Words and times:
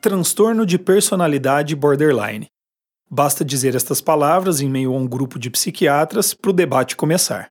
Transtorno 0.00 0.64
de 0.64 0.78
personalidade 0.78 1.76
borderline. 1.76 2.48
Basta 3.10 3.44
dizer 3.44 3.74
estas 3.74 4.00
palavras 4.00 4.62
em 4.62 4.70
meio 4.70 4.94
a 4.94 4.96
um 4.96 5.06
grupo 5.06 5.38
de 5.38 5.50
psiquiatras 5.50 6.32
para 6.32 6.48
o 6.48 6.54
debate 6.54 6.96
começar. 6.96 7.50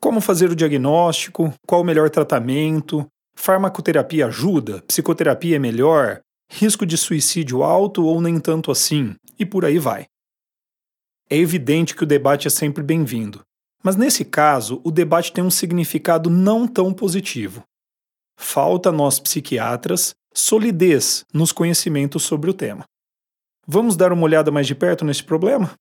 Como 0.00 0.20
fazer 0.20 0.50
o 0.50 0.56
diagnóstico? 0.56 1.54
Qual 1.64 1.82
o 1.82 1.84
melhor 1.84 2.10
tratamento? 2.10 3.06
Farmacoterapia 3.36 4.26
ajuda? 4.26 4.82
Psicoterapia 4.88 5.54
é 5.54 5.58
melhor? 5.60 6.20
Risco 6.50 6.84
de 6.84 6.98
suicídio 6.98 7.62
alto 7.62 8.04
ou 8.04 8.20
nem 8.20 8.40
tanto 8.40 8.72
assim? 8.72 9.14
E 9.38 9.46
por 9.46 9.64
aí 9.64 9.78
vai. 9.78 10.06
É 11.30 11.36
evidente 11.36 11.94
que 11.94 12.02
o 12.02 12.06
debate 12.06 12.48
é 12.48 12.50
sempre 12.50 12.82
bem-vindo, 12.82 13.42
mas 13.84 13.94
nesse 13.94 14.24
caso, 14.24 14.80
o 14.82 14.90
debate 14.90 15.32
tem 15.32 15.44
um 15.44 15.50
significado 15.50 16.28
não 16.28 16.66
tão 16.66 16.92
positivo. 16.92 17.62
Falta 18.36 18.90
nós 18.90 19.20
psiquiatras 19.20 20.17
solidez 20.34 21.24
nos 21.32 21.52
conhecimentos 21.52 22.22
sobre 22.22 22.50
o 22.50 22.54
tema. 22.54 22.84
Vamos 23.66 23.96
dar 23.96 24.12
uma 24.12 24.22
olhada 24.22 24.50
mais 24.50 24.66
de 24.66 24.74
perto 24.74 25.04
nesse 25.04 25.22
problema? 25.22 25.74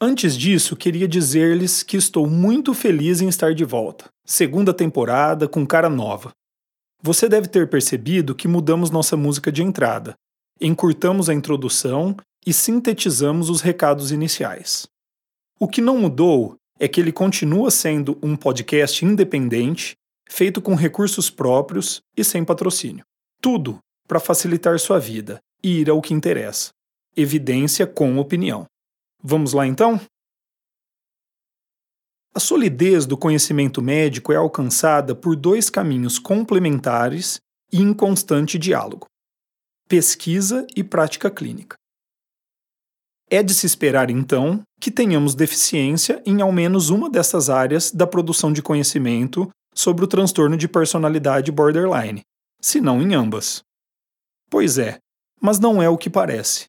Antes 0.00 0.36
disso, 0.36 0.76
queria 0.76 1.06
dizer-lhes 1.06 1.82
que 1.82 1.96
estou 1.96 2.26
muito 2.28 2.74
feliz 2.74 3.20
em 3.20 3.28
estar 3.28 3.54
de 3.54 3.64
volta. 3.64 4.08
Segunda 4.24 4.74
temporada, 4.74 5.48
com 5.48 5.66
cara 5.66 5.88
nova. 5.88 6.32
Você 7.02 7.28
deve 7.28 7.48
ter 7.48 7.68
percebido 7.68 8.34
que 8.34 8.48
mudamos 8.48 8.90
nossa 8.90 9.16
música 9.16 9.52
de 9.52 9.62
entrada, 9.62 10.14
encurtamos 10.60 11.28
a 11.28 11.34
introdução 11.34 12.16
e 12.46 12.52
sintetizamos 12.52 13.50
os 13.50 13.60
recados 13.60 14.10
iniciais. 14.10 14.86
O 15.58 15.68
que 15.68 15.80
não 15.80 15.98
mudou 15.98 16.56
é 16.78 16.88
que 16.88 17.00
ele 17.00 17.12
continua 17.12 17.70
sendo 17.70 18.18
um 18.22 18.36
podcast 18.36 19.04
independente, 19.04 19.94
feito 20.28 20.60
com 20.60 20.74
recursos 20.74 21.30
próprios 21.30 22.00
e 22.16 22.24
sem 22.24 22.44
patrocínio. 22.44 23.04
Tudo 23.40 23.78
para 24.06 24.20
facilitar 24.20 24.78
sua 24.78 24.98
vida 24.98 25.38
e 25.62 25.80
ir 25.80 25.90
ao 25.90 26.00
que 26.00 26.14
interessa. 26.14 26.70
Evidência 27.16 27.86
com 27.86 28.18
opinião. 28.18 28.66
Vamos 29.22 29.52
lá 29.52 29.66
então? 29.66 30.00
A 32.34 32.40
solidez 32.40 33.06
do 33.06 33.16
conhecimento 33.16 33.80
médico 33.80 34.32
é 34.32 34.36
alcançada 34.36 35.14
por 35.14 35.36
dois 35.36 35.70
caminhos 35.70 36.18
complementares 36.18 37.38
e 37.72 37.80
em 37.80 37.94
constante 37.94 38.58
diálogo: 38.58 39.06
pesquisa 39.88 40.66
e 40.74 40.82
prática 40.82 41.30
clínica. 41.30 41.76
É 43.30 43.42
de 43.42 43.54
se 43.54 43.66
esperar, 43.66 44.10
então, 44.10 44.60
que 44.80 44.90
tenhamos 44.90 45.34
deficiência 45.34 46.22
em 46.26 46.42
ao 46.42 46.52
menos 46.52 46.90
uma 46.90 47.08
dessas 47.08 47.48
áreas 47.48 47.90
da 47.90 48.06
produção 48.06 48.52
de 48.52 48.60
conhecimento 48.60 49.48
sobre 49.74 50.04
o 50.04 50.08
transtorno 50.08 50.56
de 50.56 50.68
personalidade 50.68 51.50
borderline, 51.50 52.22
se 52.60 52.80
não 52.80 53.02
em 53.02 53.14
ambas. 53.14 53.62
Pois 54.48 54.78
é, 54.78 54.98
mas 55.40 55.58
não 55.58 55.82
é 55.82 55.88
o 55.88 55.98
que 55.98 56.08
parece. 56.08 56.66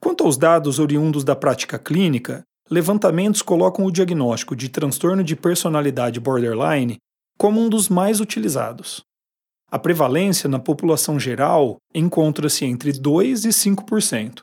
Quanto 0.00 0.24
aos 0.24 0.36
dados 0.36 0.78
oriundos 0.78 1.22
da 1.22 1.36
prática 1.36 1.78
clínica, 1.78 2.42
levantamentos 2.68 3.40
colocam 3.40 3.84
o 3.84 3.92
diagnóstico 3.92 4.56
de 4.56 4.68
transtorno 4.68 5.22
de 5.22 5.36
personalidade 5.36 6.18
borderline 6.18 6.98
como 7.38 7.60
um 7.60 7.68
dos 7.68 7.88
mais 7.88 8.20
utilizados. 8.20 9.04
A 9.70 9.78
prevalência 9.78 10.48
na 10.48 10.58
população 10.58 11.18
geral 11.18 11.76
encontra-se 11.94 12.64
entre 12.64 12.92
2 12.92 13.44
e 13.44 13.48
5%. 13.48 14.40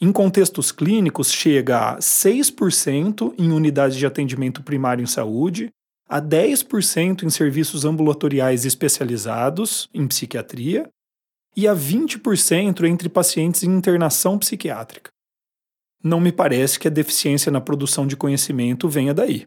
Em 0.00 0.12
contextos 0.12 0.70
clínicos, 0.70 1.30
chega 1.30 1.90
a 1.90 1.98
6% 1.98 3.34
em 3.36 3.50
unidades 3.50 3.96
de 3.96 4.06
atendimento 4.06 4.62
primário 4.62 5.02
em 5.02 5.06
saúde, 5.06 5.70
a 6.08 6.22
10% 6.22 7.22
em 7.22 7.30
serviços 7.30 7.84
ambulatoriais 7.84 8.64
especializados 8.64 9.88
em 9.92 10.06
psiquiatria 10.08 10.88
e 11.54 11.68
a 11.68 11.74
20% 11.74 12.84
entre 12.84 13.08
pacientes 13.08 13.62
em 13.62 13.70
internação 13.70 14.38
psiquiátrica. 14.38 15.10
Não 16.02 16.20
me 16.20 16.32
parece 16.32 16.78
que 16.78 16.88
a 16.88 16.90
deficiência 16.90 17.52
na 17.52 17.60
produção 17.60 18.06
de 18.06 18.16
conhecimento 18.16 18.88
venha 18.88 19.12
daí. 19.12 19.44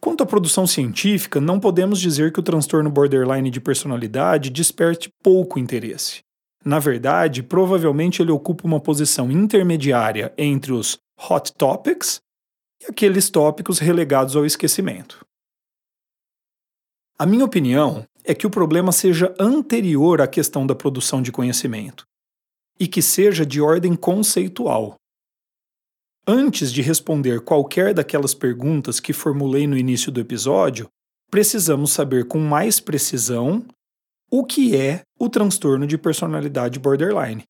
Quanto 0.00 0.22
à 0.22 0.26
produção 0.26 0.66
científica, 0.66 1.40
não 1.40 1.60
podemos 1.60 2.00
dizer 2.00 2.32
que 2.32 2.40
o 2.40 2.42
transtorno 2.42 2.90
borderline 2.90 3.50
de 3.50 3.60
personalidade 3.60 4.50
desperte 4.50 5.10
pouco 5.22 5.58
interesse. 5.58 6.20
Na 6.64 6.78
verdade, 6.78 7.42
provavelmente 7.42 8.20
ele 8.20 8.32
ocupa 8.32 8.66
uma 8.66 8.80
posição 8.80 9.30
intermediária 9.30 10.32
entre 10.36 10.72
os 10.72 10.98
hot 11.30 11.52
topics 11.54 12.20
aqueles 12.88 13.30
tópicos 13.30 13.78
relegados 13.78 14.36
ao 14.36 14.46
esquecimento. 14.46 15.24
A 17.18 17.24
minha 17.24 17.44
opinião 17.44 18.06
é 18.24 18.34
que 18.34 18.46
o 18.46 18.50
problema 18.50 18.92
seja 18.92 19.34
anterior 19.38 20.20
à 20.20 20.26
questão 20.26 20.66
da 20.66 20.74
produção 20.74 21.22
de 21.22 21.32
conhecimento 21.32 22.04
e 22.78 22.86
que 22.86 23.00
seja 23.00 23.46
de 23.46 23.60
ordem 23.60 23.94
conceitual. 23.96 24.96
Antes 26.26 26.72
de 26.72 26.82
responder 26.82 27.40
qualquer 27.40 27.94
daquelas 27.94 28.34
perguntas 28.34 29.00
que 29.00 29.12
formulei 29.12 29.66
no 29.66 29.78
início 29.78 30.10
do 30.10 30.20
episódio, 30.20 30.88
precisamos 31.30 31.92
saber 31.92 32.26
com 32.26 32.38
mais 32.38 32.80
precisão 32.80 33.64
o 34.30 34.44
que 34.44 34.76
é 34.76 35.02
o 35.18 35.28
transtorno 35.28 35.86
de 35.86 35.96
personalidade 35.96 36.78
borderline. 36.78 37.44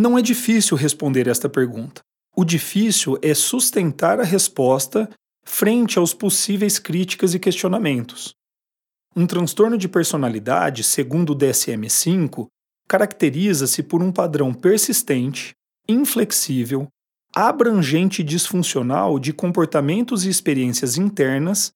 Não 0.00 0.16
é 0.16 0.22
difícil 0.22 0.78
responder 0.78 1.28
esta 1.28 1.46
pergunta. 1.46 2.00
O 2.34 2.42
difícil 2.42 3.18
é 3.20 3.34
sustentar 3.34 4.18
a 4.18 4.24
resposta 4.24 5.06
frente 5.44 5.98
aos 5.98 6.14
possíveis 6.14 6.78
críticas 6.78 7.34
e 7.34 7.38
questionamentos. 7.38 8.34
Um 9.14 9.26
transtorno 9.26 9.76
de 9.76 9.86
personalidade, 9.90 10.84
segundo 10.84 11.34
o 11.34 11.36
DSM-5, 11.36 12.46
caracteriza-se 12.88 13.82
por 13.82 14.02
um 14.02 14.10
padrão 14.10 14.54
persistente, 14.54 15.52
inflexível, 15.86 16.88
abrangente 17.36 18.22
e 18.22 18.24
disfuncional 18.24 19.18
de 19.18 19.34
comportamentos 19.34 20.24
e 20.24 20.30
experiências 20.30 20.96
internas 20.96 21.72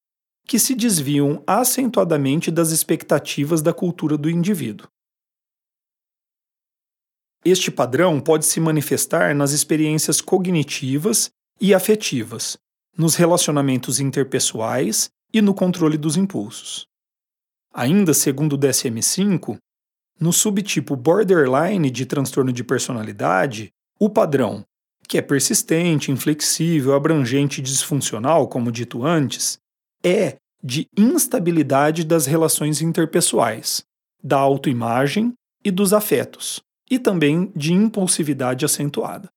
que 0.48 0.58
se 0.58 0.74
desviam 0.74 1.42
acentuadamente 1.46 2.50
das 2.50 2.70
expectativas 2.70 3.60
da 3.60 3.74
cultura 3.74 4.16
do 4.16 4.30
indivíduo. 4.30 4.88
Este 7.44 7.70
padrão 7.70 8.20
pode 8.20 8.46
se 8.46 8.58
manifestar 8.58 9.34
nas 9.34 9.52
experiências 9.52 10.22
cognitivas 10.22 11.30
e 11.60 11.74
afetivas, 11.74 12.56
nos 12.96 13.16
relacionamentos 13.16 14.00
interpessoais 14.00 15.10
e 15.32 15.42
no 15.42 15.52
controle 15.52 15.98
dos 15.98 16.16
impulsos. 16.16 16.86
Ainda 17.72 18.14
segundo 18.14 18.54
o 18.54 18.58
DSM-5, 18.58 19.58
no 20.18 20.32
subtipo 20.32 20.96
borderline 20.96 21.90
de 21.90 22.06
transtorno 22.06 22.52
de 22.52 22.64
personalidade, 22.64 23.70
o 23.98 24.08
padrão, 24.08 24.64
que 25.06 25.18
é 25.18 25.22
persistente, 25.22 26.10
inflexível, 26.10 26.94
abrangente 26.94 27.60
e 27.60 27.64
disfuncional, 27.64 28.48
como 28.48 28.72
dito 28.72 29.04
antes, 29.04 29.58
é 30.02 30.36
de 30.62 30.86
instabilidade 30.96 32.04
das 32.04 32.24
relações 32.24 32.80
interpessoais, 32.80 33.84
da 34.22 34.38
autoimagem 34.38 35.34
e 35.62 35.70
dos 35.70 35.92
afetos, 35.92 36.62
e 36.90 36.98
também 36.98 37.52
de 37.54 37.72
impulsividade 37.72 38.64
acentuada. 38.64 39.30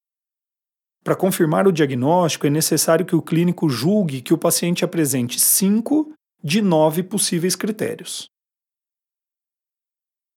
Para 1.04 1.16
confirmar 1.16 1.68
o 1.68 1.72
diagnóstico, 1.72 2.48
é 2.48 2.50
necessário 2.50 3.06
que 3.06 3.16
o 3.16 3.22
clínico 3.22 3.70
julgue 3.70 4.22
que 4.22 4.34
o 4.34 4.38
paciente 4.38 4.84
apresente 4.84 5.40
cinco 5.40 6.14
de 6.44 6.62
nove 6.62 7.02
possíveis 7.02 7.56
critérios. 7.56 8.30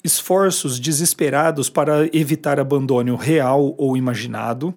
Esforços 0.03 0.79
desesperados 0.79 1.69
para 1.69 2.07
evitar 2.17 2.59
abandono 2.59 3.17
real 3.17 3.75
ou 3.77 3.97
imaginado. 3.97 4.73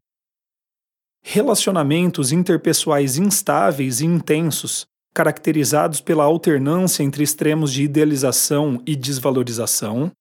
Relacionamentos 1.21 2.31
interpessoais 2.31 3.17
instáveis 3.17 4.01
e 4.01 4.05
intensos, 4.05 4.85
caracterizados 5.13 6.01
pela 6.01 6.23
alternância 6.23 7.03
entre 7.03 7.23
extremos 7.23 7.71
de 7.71 7.83
idealização 7.83 8.81
e 8.85 8.95
desvalorização. 8.95 10.11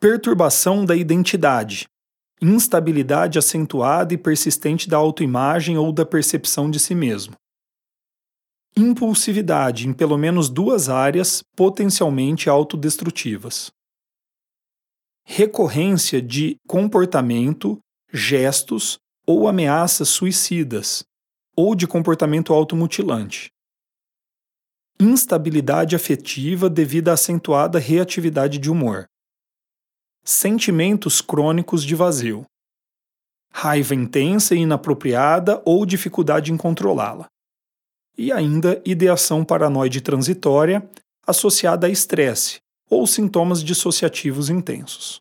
Perturbação 0.00 0.82
da 0.82 0.96
identidade, 0.96 1.86
instabilidade 2.40 3.38
acentuada 3.38 4.14
e 4.14 4.16
persistente 4.16 4.88
da 4.88 4.96
autoimagem 4.96 5.76
ou 5.76 5.92
da 5.92 6.06
percepção 6.06 6.70
de 6.70 6.80
si 6.80 6.94
mesmo. 6.94 7.34
impulsividade 8.74 9.86
em 9.86 9.92
pelo 9.92 10.16
menos 10.16 10.48
duas 10.48 10.88
áreas 10.88 11.42
potencialmente 11.54 12.48
autodestrutivas, 12.48 13.70
recorrência 15.22 16.22
de 16.22 16.56
comportamento, 16.66 17.78
gestos 18.10 18.96
ou 19.26 19.46
ameaças 19.46 20.08
suicidas, 20.08 21.04
ou 21.54 21.74
de 21.74 21.86
comportamento 21.86 22.54
automutilante. 22.54 23.50
Instabilidade 24.98 25.94
afetiva 25.94 26.70
devido 26.70 27.10
à 27.10 27.12
acentuada 27.12 27.78
reatividade 27.78 28.56
de 28.56 28.70
humor. 28.70 29.09
Sentimentos 30.22 31.20
crônicos 31.20 31.82
de 31.82 31.94
vazio. 31.94 32.44
Raiva 33.52 33.94
intensa 33.94 34.54
e 34.54 34.58
inapropriada 34.58 35.62
ou 35.64 35.84
dificuldade 35.86 36.52
em 36.52 36.56
controlá-la. 36.56 37.26
E 38.16 38.30
ainda 38.30 38.82
ideação 38.84 39.44
paranoide 39.44 40.00
transitória 40.00 40.88
associada 41.26 41.86
a 41.86 41.90
estresse 41.90 42.60
ou 42.88 43.06
sintomas 43.06 43.62
dissociativos 43.62 44.50
intensos. 44.50 45.20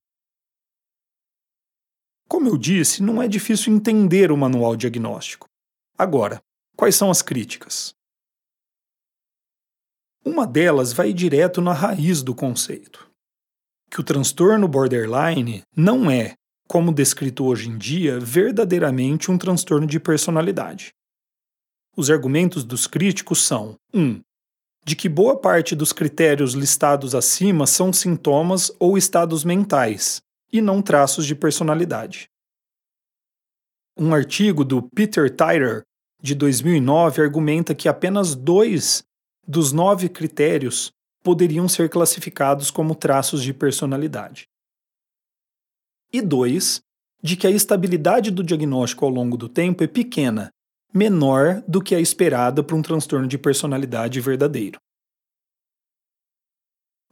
Como 2.27 2.47
eu 2.47 2.57
disse, 2.57 3.01
não 3.01 3.21
é 3.21 3.27
difícil 3.27 3.73
entender 3.73 4.31
o 4.31 4.37
manual 4.37 4.75
diagnóstico. 4.75 5.47
Agora, 5.97 6.41
quais 6.75 6.95
são 6.95 7.09
as 7.09 7.21
críticas? 7.21 7.95
Uma 10.23 10.45
delas 10.45 10.93
vai 10.93 11.13
direto 11.13 11.61
na 11.61 11.73
raiz 11.73 12.21
do 12.21 12.35
conceito: 12.35 13.08
que 13.89 13.99
o 13.99 14.03
transtorno 14.03 14.67
borderline 14.67 15.63
não 15.75 16.09
é, 16.09 16.35
como 16.67 16.93
descrito 16.93 17.45
hoje 17.45 17.69
em 17.69 17.77
dia, 17.77 18.19
verdadeiramente 18.19 19.31
um 19.31 19.37
transtorno 19.37 19.87
de 19.87 19.99
personalidade. 19.99 20.93
Os 21.97 22.09
argumentos 22.09 22.63
dos 22.63 22.85
críticos 22.85 23.43
são: 23.43 23.75
1. 23.93 24.01
Um, 24.01 24.21
de 24.85 24.95
que 24.95 25.09
boa 25.09 25.37
parte 25.37 25.75
dos 25.75 25.91
critérios 25.91 26.53
listados 26.53 27.13
acima 27.13 27.67
são 27.67 27.91
sintomas 27.91 28.71
ou 28.79 28.97
estados 28.97 29.43
mentais, 29.43 30.21
e 30.51 30.61
não 30.61 30.81
traços 30.81 31.25
de 31.25 31.35
personalidade. 31.35 32.29
Um 33.97 34.13
artigo 34.13 34.63
do 34.63 34.81
Peter 34.81 35.29
Tyler, 35.35 35.83
de 36.21 36.33
2009, 36.33 37.21
argumenta 37.21 37.75
que 37.75 37.89
apenas 37.89 38.35
dois 38.35 39.03
dos 39.47 39.71
nove 39.71 40.07
critérios 40.07 40.91
poderiam 41.23 41.67
ser 41.67 41.89
classificados 41.89 42.71
como 42.71 42.95
traços 42.95 43.43
de 43.43 43.53
personalidade. 43.53 44.47
E 46.11 46.21
dois, 46.21 46.81
de 47.21 47.35
que 47.35 47.45
a 47.45 47.51
estabilidade 47.51 48.31
do 48.31 48.43
diagnóstico 48.43 49.05
ao 49.05 49.11
longo 49.11 49.37
do 49.37 49.49
tempo 49.49 49.83
é 49.83 49.87
pequena, 49.87 50.49
menor 50.93 51.61
do 51.67 51.81
que 51.81 51.93
a 51.93 51.99
esperada 51.99 52.63
para 52.63 52.75
um 52.75 52.81
transtorno 52.81 53.27
de 53.27 53.37
personalidade 53.37 54.19
verdadeiro. 54.19 54.79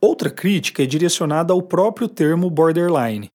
Outra 0.01 0.29
crítica 0.29 0.83
é 0.83 0.85
direcionada 0.85 1.53
ao 1.53 1.61
próprio 1.61 2.07
termo 2.07 2.49
borderline, 2.49 3.29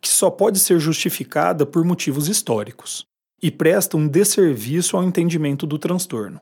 que 0.00 0.08
só 0.08 0.30
pode 0.30 0.58
ser 0.58 0.80
justificada 0.80 1.66
por 1.66 1.84
motivos 1.84 2.28
históricos, 2.28 3.04
e 3.42 3.50
presta 3.50 3.96
um 3.96 4.08
desserviço 4.08 4.96
ao 4.96 5.04
entendimento 5.04 5.66
do 5.66 5.78
transtorno. 5.78 6.40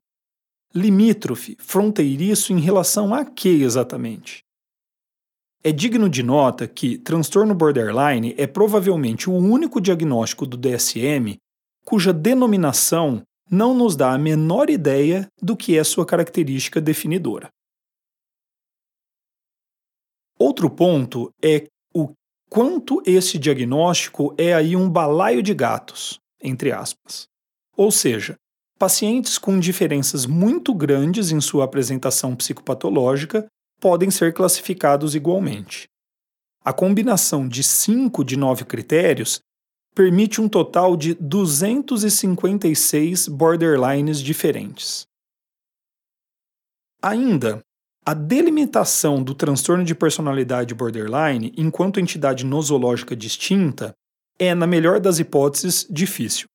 Limítrofe, 0.75 1.57
fronteiriço 1.59 2.53
em 2.53 2.61
relação 2.61 3.15
a 3.15 3.25
que 3.25 3.63
exatamente? 3.63 4.45
É 5.65 5.73
digno 5.73 6.09
de 6.09 6.23
nota 6.23 6.69
que 6.69 6.99
transtorno 6.99 7.55
borderline 7.55 8.35
é 8.39 8.47
provavelmente 8.47 9.29
o 9.29 9.35
único 9.35 9.81
diagnóstico 9.81 10.47
do 10.47 10.57
DSM 10.57 11.37
cuja 11.85 12.13
denominação 12.13 13.23
não 13.51 13.75
nos 13.75 13.97
dá 13.97 14.13
a 14.13 14.19
menor 14.19 14.69
ideia 14.69 15.27
do 15.41 15.57
que 15.57 15.79
é 15.79 15.83
sua 15.83 16.05
característica 16.05 16.81
definidora. 16.81 17.49
Outro 20.39 20.71
ponto 20.71 21.33
é 21.43 21.67
o 21.95 22.13
quanto 22.49 23.03
esse 23.07 23.39
diagnóstico 23.39 24.35
é 24.39 24.55
aí 24.55 24.77
um 24.77 24.89
balaio 24.89 25.43
de 25.43 25.55
gatos, 25.55 26.21
entre 26.41 26.71
aspas. 26.71 27.27
Ou 27.77 27.91
seja, 27.91 28.37
pacientes 28.79 29.39
com 29.39 29.59
diferenças 29.59 30.25
muito 30.25 30.73
grandes 30.73 31.33
em 31.33 31.41
sua 31.41 31.65
apresentação 31.65 32.37
psicopatológica 32.37 33.49
podem 33.81 34.11
ser 34.11 34.33
classificados 34.33 35.15
igualmente. 35.15 35.87
A 36.65 36.73
combinação 36.73 37.47
de 37.49 37.63
5 37.63 38.25
de 38.25 38.37
9 38.37 38.65
critérios 38.65 39.39
permite 39.95 40.41
um 40.41 40.49
total 40.49 40.97
de 40.97 41.15
256 41.15 43.29
borderlines 43.29 44.21
diferentes. 44.21 45.07
Ainda, 47.03 47.61
a 48.05 48.15
delimitação 48.15 49.23
do 49.23 49.35
transtorno 49.35 49.85
de 49.85 49.95
personalidade 49.95 50.75
borderline 50.75 51.53
enquanto 51.57 52.01
entidade 52.01 52.45
nosológica 52.45 53.17
distinta 53.17 53.95
é, 54.39 54.55
na 54.55 54.67
melhor 54.67 55.01
das 55.01 55.19
hipóteses, 55.19 55.87
difícil. 55.91 56.47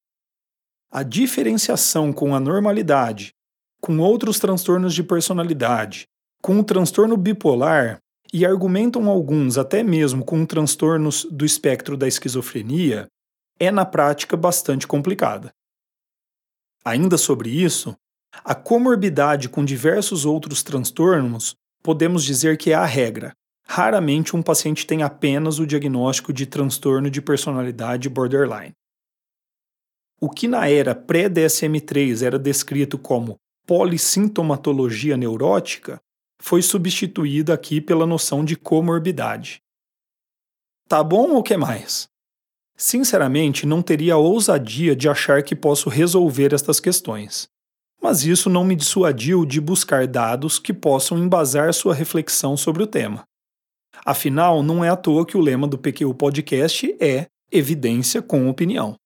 A 0.95 1.01
diferenciação 1.01 2.13
com 2.13 2.35
a 2.35 2.39
normalidade, 2.39 3.33
com 3.81 3.97
outros 3.97 4.37
transtornos 4.37 4.93
de 4.93 5.01
personalidade, 5.01 6.05
com 6.39 6.59
o 6.59 6.63
transtorno 6.63 7.17
bipolar 7.17 7.97
e 8.31 8.45
argumentam 8.45 9.09
alguns 9.09 9.57
até 9.57 9.81
mesmo 9.81 10.23
com 10.23 10.45
transtornos 10.45 11.25
do 11.31 11.43
espectro 11.43 11.97
da 11.97 12.07
esquizofrenia, 12.07 13.07
é 13.59 13.71
na 13.71 13.85
prática 13.85 14.37
bastante 14.37 14.85
complicada. 14.85 15.51
Ainda 16.85 17.17
sobre 17.17 17.49
isso, 17.49 17.97
a 18.45 18.53
comorbidade 18.53 19.49
com 19.49 19.65
diversos 19.65 20.25
outros 20.27 20.61
transtornos 20.61 21.55
podemos 21.81 22.23
dizer 22.23 22.55
que 22.55 22.71
é 22.71 22.75
a 22.75 22.85
regra. 22.85 23.33
Raramente 23.65 24.35
um 24.35 24.43
paciente 24.43 24.85
tem 24.85 25.01
apenas 25.01 25.57
o 25.57 25.65
diagnóstico 25.65 26.31
de 26.31 26.45
transtorno 26.45 27.09
de 27.09 27.19
personalidade 27.19 28.07
borderline. 28.09 28.75
O 30.23 30.29
que 30.29 30.47
na 30.47 30.69
era 30.69 30.95
pré-DSM-3 30.95 32.25
era 32.25 32.39
descrito 32.39 32.97
como 32.97 33.35
polissintomatologia 33.67 35.17
neurótica 35.17 35.99
foi 36.41 36.61
substituído 36.61 37.51
aqui 37.51 37.81
pela 37.81 38.05
noção 38.05 38.45
de 38.45 38.55
comorbidade. 38.55 39.61
Tá 40.87 41.03
bom 41.03 41.31
ou 41.31 41.43
que 41.43 41.57
mais? 41.57 42.07
Sinceramente, 42.77 43.65
não 43.65 43.81
teria 43.81 44.13
a 44.13 44.17
ousadia 44.17 44.95
de 44.95 45.09
achar 45.09 45.43
que 45.43 45.57
posso 45.57 45.89
resolver 45.89 46.53
estas 46.53 46.79
questões 46.79 47.49
mas 48.01 48.23
isso 48.25 48.49
não 48.49 48.63
me 48.63 48.75
dissuadiu 48.75 49.45
de 49.45 49.59
buscar 49.59 50.07
dados 50.07 50.57
que 50.57 50.73
possam 50.73 51.17
embasar 51.17 51.73
sua 51.73 51.93
reflexão 51.93 52.57
sobre 52.57 52.83
o 52.83 52.87
tema. 52.87 53.23
Afinal, 54.05 54.63
não 54.63 54.83
é 54.83 54.89
à 54.89 54.95
toa 54.97 55.25
que 55.25 55.37
o 55.37 55.41
lema 55.41 55.67
do 55.67 55.77
PQ 55.77 56.13
Podcast 56.13 56.97
é 56.99 57.27
evidência 57.49 58.21
com 58.21 58.49
opinião. 58.49 58.97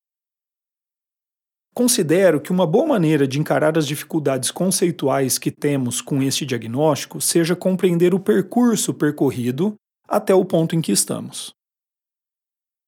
Considero 1.77 2.41
que 2.41 2.51
uma 2.51 2.65
boa 2.65 2.87
maneira 2.87 3.27
de 3.27 3.39
encarar 3.39 3.77
as 3.77 3.85
dificuldades 3.85 4.49
conceituais 4.49 5.37
que 5.37 5.51
temos 5.51 6.01
com 6.01 6.23
este 6.23 6.43
diagnóstico 6.43 7.21
seja 7.21 7.55
compreender 7.55 8.15
o 8.15 8.19
percurso 8.19 8.95
percorrido 8.95 9.75
até 10.07 10.33
o 10.33 10.43
ponto 10.43 10.75
em 10.75 10.81
que 10.81 10.91
estamos. 10.91 11.53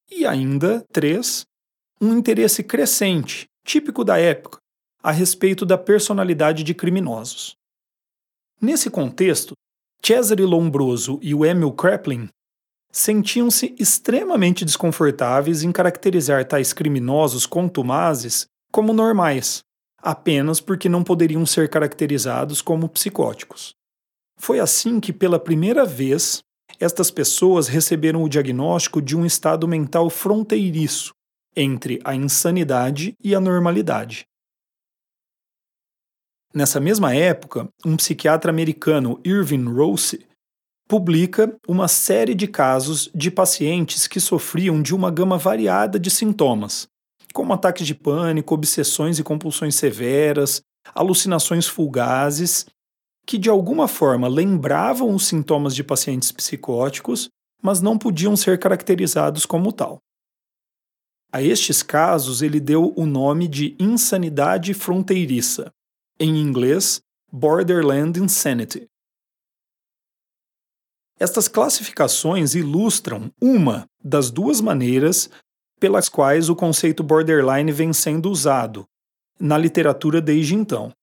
E 0.10 0.26
ainda, 0.26 0.86
3. 0.94 1.46
Um 2.00 2.18
interesse 2.18 2.64
crescente, 2.64 3.46
típico 3.66 4.06
da 4.06 4.18
época, 4.18 4.58
a 5.04 5.12
respeito 5.12 5.66
da 5.66 5.78
personalidade 5.78 6.64
de 6.64 6.74
criminosos. 6.74 7.56
Nesse 8.62 8.90
contexto, 8.90 9.54
Cesare 10.02 10.46
Lombroso 10.46 11.20
e 11.22 11.36
o 11.36 11.46
Emil 11.46 11.74
Kraepelin 11.74 12.30
sentiam-se 12.90 13.76
extremamente 13.78 14.64
desconfortáveis 14.64 15.62
em 15.64 15.74
caracterizar 15.74 16.48
tais 16.48 16.72
criminosos 16.72 17.46
contumazes 17.46 18.48
como 18.72 18.94
normais, 18.94 19.60
apenas 19.98 20.62
porque 20.62 20.88
não 20.88 21.04
poderiam 21.04 21.46
ser 21.46 21.70
caracterizados 21.70 22.62
como 22.62 22.88
psicóticos. 22.88 23.76
Foi 24.40 24.60
assim 24.60 25.02
que, 25.02 25.12
pela 25.12 25.40
primeira 25.40 25.84
vez, 25.84 26.42
estas 26.80 27.10
pessoas 27.10 27.68
receberam 27.68 28.24
o 28.24 28.30
diagnóstico 28.30 29.02
de 29.02 29.16
um 29.16 29.26
estado 29.26 29.68
mental 29.68 30.10
fronteiriço 30.10 31.14
entre 31.56 32.00
a 32.04 32.14
insanidade 32.14 33.16
e 33.24 33.34
a 33.34 33.40
normalidade. 33.40 34.28
Nessa 36.54 36.80
mesma 36.80 37.14
época, 37.14 37.68
um 37.86 37.96
psiquiatra 37.98 38.50
americano, 38.50 39.20
Irving 39.26 39.66
Rose, 39.66 40.26
publica 40.88 41.54
uma 41.68 41.88
série 41.88 42.34
de 42.34 42.48
casos 42.48 43.10
de 43.14 43.30
pacientes 43.30 44.08
que 44.08 44.20
sofriam 44.20 44.82
de 44.82 44.96
uma 44.96 45.12
gama 45.12 45.38
variada 45.38 46.00
de 46.00 46.10
sintomas, 46.10 46.88
como 47.34 47.54
ataques 47.54 47.86
de 47.86 47.94
pânico, 47.94 48.54
obsessões 48.54 49.20
e 49.20 49.24
compulsões 49.24 49.76
severas, 49.76 50.62
alucinações 50.96 51.68
fulgazes, 51.68 52.66
que 53.28 53.38
de 53.38 53.50
alguma 53.50 53.90
forma 53.90 54.30
lembravam 54.30 55.14
os 55.14 55.28
sintomas 55.28 55.76
de 55.76 55.84
pacientes 55.84 56.32
psicóticos, 56.32 57.28
mas 57.62 57.82
não 57.82 57.98
podiam 57.98 58.38
ser 58.38 58.58
caracterizados 58.58 59.46
como 59.46 59.74
tal. 59.74 60.00
A 61.30 61.42
estes 61.42 61.84
casos, 61.84 62.42
ele 62.42 62.60
deu 62.60 62.94
o 62.96 63.06
nome 63.06 63.50
de 63.50 63.76
insanidade 63.78 64.74
fronteiriça, 64.74 65.70
em 66.18 66.38
inglês, 66.38 67.02
Borderland 67.30 68.18
Insanity. 68.18 68.88
Estas 71.20 71.50
classificações 71.50 72.56
ilustram 72.56 73.30
uma 73.42 73.86
das 74.02 74.32
duas 74.32 74.62
maneiras 74.62 75.30
pelas 75.80 76.08
quais 76.08 76.48
o 76.48 76.56
conceito 76.56 77.04
borderline 77.04 77.72
vem 77.74 77.92
sendo 77.92 78.32
usado 78.32 78.86
na 79.40 79.58
literatura 79.58 80.22
desde 80.22 80.56
então. 80.56 80.94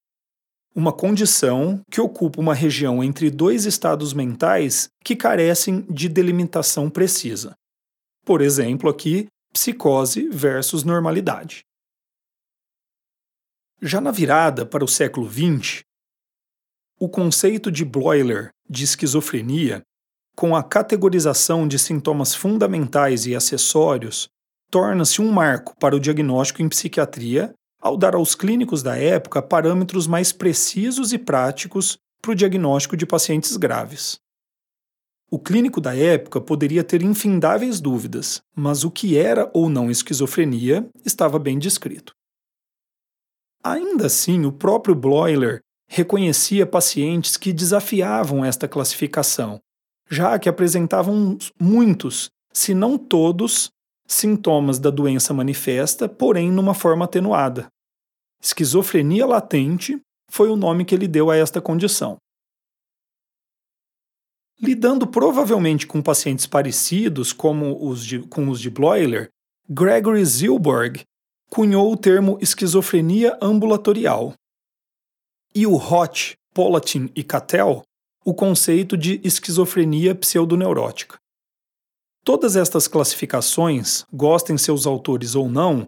Uma 0.76 0.92
condição 0.92 1.80
que 1.88 2.00
ocupa 2.00 2.40
uma 2.40 2.52
região 2.52 3.02
entre 3.02 3.30
dois 3.30 3.64
estados 3.64 4.12
mentais 4.12 4.88
que 5.04 5.14
carecem 5.14 5.82
de 5.82 6.08
delimitação 6.08 6.90
precisa. 6.90 7.54
Por 8.24 8.40
exemplo, 8.40 8.90
aqui, 8.90 9.28
psicose 9.52 10.28
versus 10.28 10.82
normalidade. 10.82 11.62
Já 13.80 14.00
na 14.00 14.10
virada 14.10 14.66
para 14.66 14.84
o 14.84 14.88
século 14.88 15.30
XX, 15.30 15.82
o 16.98 17.08
conceito 17.08 17.70
de 17.70 17.84
Bloiler 17.84 18.50
de 18.68 18.82
esquizofrenia, 18.82 19.82
com 20.34 20.56
a 20.56 20.64
categorização 20.64 21.68
de 21.68 21.78
sintomas 21.78 22.34
fundamentais 22.34 23.26
e 23.26 23.36
acessórios, 23.36 24.26
torna-se 24.70 25.22
um 25.22 25.30
marco 25.30 25.76
para 25.78 25.94
o 25.94 26.00
diagnóstico 26.00 26.62
em 26.62 26.68
psiquiatria 26.68 27.54
ao 27.84 27.98
dar 27.98 28.14
aos 28.14 28.34
clínicos 28.34 28.82
da 28.82 28.96
época 28.96 29.42
parâmetros 29.42 30.06
mais 30.06 30.32
precisos 30.32 31.12
e 31.12 31.18
práticos 31.18 31.98
para 32.22 32.32
o 32.32 32.34
diagnóstico 32.34 32.96
de 32.96 33.04
pacientes 33.04 33.58
graves. 33.58 34.18
O 35.30 35.38
clínico 35.38 35.82
da 35.82 35.94
época 35.94 36.40
poderia 36.40 36.82
ter 36.82 37.02
infindáveis 37.02 37.82
dúvidas, 37.82 38.40
mas 38.56 38.84
o 38.84 38.90
que 38.90 39.18
era 39.18 39.50
ou 39.52 39.68
não 39.68 39.90
esquizofrenia 39.90 40.88
estava 41.04 41.38
bem 41.38 41.58
descrito. 41.58 42.14
Ainda 43.62 44.06
assim, 44.06 44.46
o 44.46 44.52
próprio 44.52 44.94
Bloiler 44.94 45.60
reconhecia 45.86 46.66
pacientes 46.66 47.36
que 47.36 47.52
desafiavam 47.52 48.42
esta 48.42 48.66
classificação, 48.66 49.60
já 50.08 50.38
que 50.38 50.48
apresentavam 50.48 51.36
muitos, 51.60 52.30
se 52.50 52.72
não 52.72 52.96
todos, 52.96 53.68
sintomas 54.06 54.78
da 54.78 54.88
doença 54.88 55.34
manifesta, 55.34 56.08
porém 56.08 56.50
numa 56.50 56.72
forma 56.72 57.04
atenuada. 57.04 57.73
Esquizofrenia 58.44 59.24
latente 59.24 59.98
foi 60.30 60.50
o 60.50 60.56
nome 60.56 60.84
que 60.84 60.94
ele 60.94 61.08
deu 61.08 61.30
a 61.30 61.36
esta 61.36 61.62
condição. 61.62 62.18
Lidando 64.60 65.06
provavelmente 65.06 65.86
com 65.86 66.02
pacientes 66.02 66.46
parecidos 66.46 67.32
como 67.32 67.88
os 67.88 68.04
de, 68.04 68.20
com 68.28 68.50
os 68.50 68.60
de 68.60 68.68
Bloiler, 68.68 69.30
Gregory 69.68 70.24
Zilberg 70.26 71.02
cunhou 71.48 71.90
o 71.90 71.96
termo 71.96 72.38
esquizofrenia 72.40 73.38
ambulatorial. 73.40 74.34
E 75.54 75.66
o 75.66 75.76
Roth, 75.76 76.34
Polatin 76.52 77.10
e 77.16 77.24
Cattell 77.24 77.82
o 78.26 78.32
conceito 78.32 78.96
de 78.96 79.20
esquizofrenia 79.22 80.14
pseudoneurótica. 80.14 81.18
Todas 82.24 82.56
estas 82.56 82.88
classificações, 82.88 84.04
gostem 84.10 84.56
seus 84.56 84.86
autores 84.86 85.34
ou 85.34 85.46
não, 85.48 85.86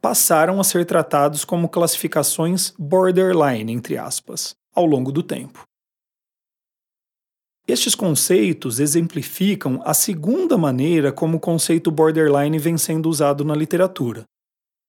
passaram 0.00 0.60
a 0.60 0.64
ser 0.64 0.84
tratados 0.84 1.44
como 1.44 1.68
classificações 1.68 2.72
borderline, 2.78 3.72
entre 3.72 3.98
aspas, 3.98 4.54
ao 4.74 4.86
longo 4.86 5.10
do 5.10 5.22
tempo. 5.22 5.64
Estes 7.66 7.94
conceitos 7.94 8.80
exemplificam 8.80 9.80
a 9.84 9.92
segunda 9.92 10.56
maneira 10.56 11.12
como 11.12 11.36
o 11.36 11.40
conceito 11.40 11.90
borderline 11.90 12.58
vem 12.58 12.78
sendo 12.78 13.10
usado 13.10 13.44
na 13.44 13.54
literatura, 13.54 14.24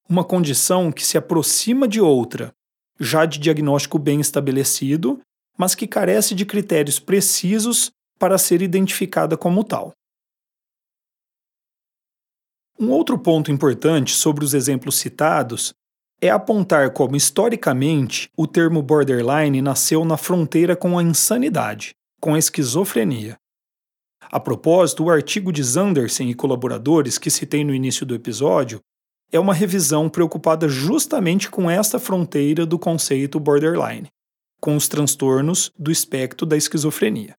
uma 0.08 0.24
condição 0.24 0.90
que 0.90 1.04
se 1.04 1.18
aproxima 1.18 1.86
de 1.86 2.00
outra, 2.00 2.52
já 2.98 3.26
de 3.26 3.38
diagnóstico 3.38 3.98
bem 3.98 4.20
estabelecido, 4.20 5.20
mas 5.58 5.74
que 5.74 5.86
carece 5.86 6.34
de 6.34 6.46
critérios 6.46 6.98
precisos 6.98 7.90
para 8.18 8.38
ser 8.38 8.62
identificada 8.62 9.36
como 9.36 9.62
tal. 9.62 9.92
Um 12.80 12.88
outro 12.92 13.18
ponto 13.18 13.52
importante 13.52 14.14
sobre 14.14 14.42
os 14.42 14.54
exemplos 14.54 14.94
citados 14.94 15.74
é 16.18 16.30
apontar 16.30 16.90
como, 16.94 17.14
historicamente, 17.14 18.30
o 18.34 18.46
termo 18.46 18.80
borderline 18.82 19.60
nasceu 19.60 20.02
na 20.02 20.16
fronteira 20.16 20.74
com 20.74 20.98
a 20.98 21.02
insanidade, 21.02 21.94
com 22.18 22.34
a 22.34 22.38
esquizofrenia. 22.38 23.36
A 24.22 24.40
propósito, 24.40 25.04
o 25.04 25.10
artigo 25.10 25.52
de 25.52 25.62
Zanderson 25.62 26.22
e 26.22 26.34
colaboradores 26.34 27.18
que 27.18 27.28
citei 27.28 27.64
no 27.64 27.74
início 27.74 28.06
do 28.06 28.14
episódio 28.14 28.80
é 29.30 29.38
uma 29.38 29.52
revisão 29.52 30.08
preocupada 30.08 30.66
justamente 30.66 31.50
com 31.50 31.70
esta 31.70 31.98
fronteira 31.98 32.64
do 32.64 32.78
conceito 32.78 33.38
borderline, 33.38 34.08
com 34.58 34.74
os 34.74 34.88
transtornos 34.88 35.70
do 35.78 35.90
espectro 35.90 36.46
da 36.46 36.56
esquizofrenia. 36.56 37.34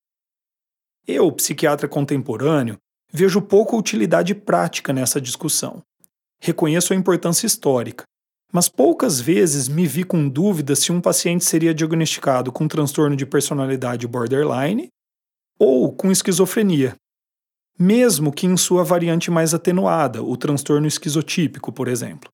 Eu, 1.08 1.32
psiquiatra 1.32 1.88
contemporâneo, 1.88 2.78
vejo 3.12 3.42
pouca 3.42 3.76
utilidade 3.76 4.34
prática 4.34 4.94
nessa 4.94 5.20
discussão. 5.20 5.82
Reconheço 6.40 6.94
a 6.94 6.96
importância 6.96 7.46
histórica, 7.46 8.04
mas 8.52 8.68
poucas 8.68 9.20
vezes 9.20 9.68
me 9.68 9.86
vi 9.86 10.04
com 10.04 10.28
dúvida 10.28 10.76
se 10.76 10.92
um 10.92 11.00
paciente 11.00 11.44
seria 11.44 11.74
diagnosticado 11.74 12.52
com 12.52 12.68
transtorno 12.68 13.16
de 13.16 13.26
personalidade 13.26 14.08
borderline 14.08 14.90
ou 15.60 15.94
com 15.94 16.12
esquizofrenia, 16.12 16.96
mesmo 17.78 18.32
que 18.32 18.46
em 18.46 18.58
sua 18.58 18.84
variante 18.84 19.32
mais 19.32 19.54
atenuada, 19.54 20.24
o 20.24 20.36
transtorno 20.36 20.88
esquizotípico, 20.88 21.72
por 21.72 21.88
exemplo. 21.88 22.30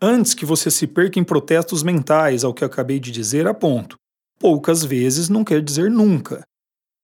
Antes 0.00 0.34
que 0.34 0.46
você 0.46 0.70
se 0.70 0.86
perca 0.86 1.18
em 1.18 1.24
protestos 1.24 1.82
mentais 1.82 2.42
ao 2.42 2.54
que 2.54 2.64
acabei 2.64 2.98
de 2.98 3.10
dizer, 3.10 3.46
aponto. 3.46 3.96
Poucas 4.38 4.82
vezes 4.82 5.28
não 5.28 5.44
quer 5.44 5.62
dizer 5.62 5.90
nunca. 5.90 6.42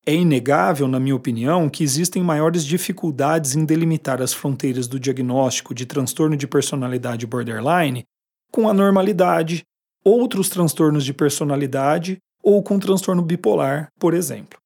É 0.09 0.15
inegável, 0.15 0.87
na 0.87 1.01
minha 1.01 1.17
opinião, 1.17 1.69
que 1.69 1.83
existem 1.83 2.23
maiores 2.23 2.65
dificuldades 2.65 3.57
em 3.57 3.65
delimitar 3.65 4.23
as 4.23 4.33
fronteiras 4.33 4.87
do 4.87 5.01
diagnóstico 5.01 5.75
de 5.75 5.85
transtorno 5.85 6.37
de 6.37 6.47
personalidade 6.47 7.27
borderline 7.27 8.05
com 8.53 8.69
anormalidade, 8.69 9.65
outros 10.05 10.49
transtornos 10.49 11.05
de 11.05 11.13
personalidade 11.13 12.19
ou 12.41 12.63
com 12.63 12.79
transtorno 12.79 13.21
bipolar, 13.21 13.89
por 13.99 14.15
exemplo. 14.15 14.57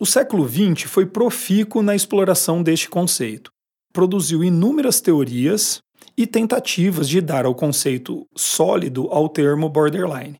O 0.00 0.06
século 0.06 0.48
XX 0.48 0.90
foi 0.90 1.04
profícuo 1.04 1.82
na 1.82 1.94
exploração 1.94 2.62
deste 2.62 2.88
conceito. 2.88 3.50
Produziu 3.92 4.42
inúmeras 4.42 5.02
teorias 5.02 5.82
e 6.16 6.26
tentativas 6.26 7.06
de 7.06 7.20
dar 7.20 7.44
ao 7.44 7.54
conceito 7.54 8.26
sólido 8.34 9.08
ao 9.10 9.28
termo 9.28 9.68
borderline. 9.68 10.38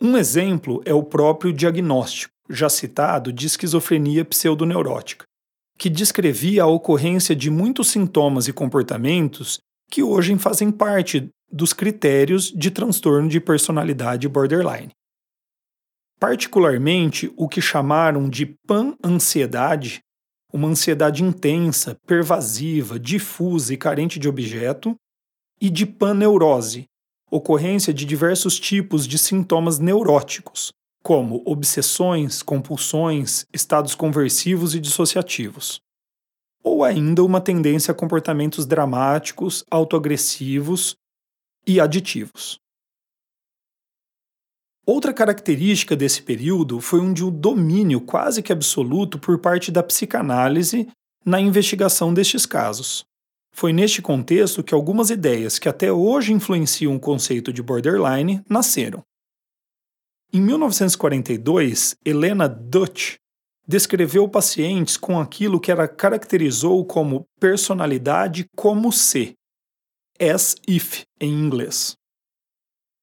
Um 0.00 0.16
exemplo 0.16 0.82
é 0.84 0.92
o 0.92 1.02
próprio 1.02 1.52
diagnóstico, 1.52 2.32
já 2.50 2.68
citado, 2.68 3.32
de 3.32 3.46
esquizofrenia 3.46 4.24
pseudoneurótica, 4.24 5.24
que 5.78 5.88
descrevia 5.88 6.64
a 6.64 6.66
ocorrência 6.66 7.34
de 7.34 7.50
muitos 7.50 7.88
sintomas 7.88 8.46
e 8.46 8.52
comportamentos 8.52 9.58
que 9.90 10.02
hoje 10.02 10.36
fazem 10.38 10.70
parte 10.70 11.28
dos 11.50 11.72
critérios 11.72 12.52
de 12.52 12.70
transtorno 12.70 13.28
de 13.28 13.40
personalidade 13.40 14.28
borderline. 14.28 14.90
Particularmente 16.18 17.32
o 17.36 17.48
que 17.48 17.60
chamaram 17.60 18.28
de 18.28 18.46
pan-ansiedade, 18.66 20.00
uma 20.52 20.68
ansiedade 20.68 21.22
intensa, 21.22 21.96
pervasiva, 22.06 22.98
difusa 22.98 23.72
e 23.72 23.76
carente 23.76 24.18
de 24.18 24.28
objeto, 24.28 24.94
e 25.60 25.70
de 25.70 25.86
paneurose, 25.86 26.86
ocorrência 27.30 27.92
de 27.92 28.04
diversos 28.04 28.58
tipos 28.58 29.06
de 29.06 29.18
sintomas 29.18 29.78
neuróticos, 29.78 30.72
como 31.02 31.42
obsessões, 31.44 32.42
compulsões, 32.42 33.46
estados 33.52 33.94
conversivos 33.94 34.74
e 34.74 34.80
dissociativos. 34.80 35.80
Ou 36.62 36.82
ainda 36.82 37.22
uma 37.22 37.40
tendência 37.40 37.92
a 37.92 37.94
comportamentos 37.94 38.66
dramáticos, 38.66 39.64
autoagressivos 39.70 40.96
e 41.66 41.80
aditivos. 41.80 42.58
Outra 44.84 45.12
característica 45.12 45.96
desse 45.96 46.22
período 46.22 46.80
foi 46.80 47.00
um 47.00 47.12
de 47.12 47.24
um 47.24 47.30
domínio 47.30 48.00
quase 48.00 48.40
que 48.40 48.52
absoluto 48.52 49.18
por 49.18 49.38
parte 49.38 49.72
da 49.72 49.82
psicanálise 49.82 50.88
na 51.24 51.40
investigação 51.40 52.14
destes 52.14 52.46
casos. 52.46 53.04
Foi 53.56 53.72
neste 53.72 54.02
contexto 54.02 54.62
que 54.62 54.74
algumas 54.74 55.08
ideias 55.08 55.58
que 55.58 55.66
até 55.66 55.90
hoje 55.90 56.30
influenciam 56.30 56.94
o 56.94 57.00
conceito 57.00 57.50
de 57.50 57.62
borderline 57.62 58.44
nasceram. 58.50 59.02
Em 60.30 60.42
1942, 60.42 61.96
Helena 62.04 62.50
Dutch 62.50 63.14
descreveu 63.66 64.28
pacientes 64.28 64.98
com 64.98 65.18
aquilo 65.18 65.58
que 65.58 65.70
ela 65.70 65.88
caracterizou 65.88 66.84
como 66.84 67.24
personalidade 67.40 68.44
como 68.54 68.92
C, 68.92 69.32
as 70.20 70.54
if 70.68 71.04
em 71.18 71.32
inglês. 71.32 71.96